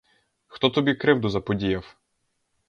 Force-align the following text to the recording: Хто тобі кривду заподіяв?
Хто 0.47 0.69
тобі 0.69 0.95
кривду 0.95 1.29
заподіяв? 1.29 1.95